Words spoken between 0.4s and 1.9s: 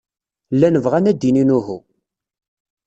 Llan bɣan ad d-inin uhu.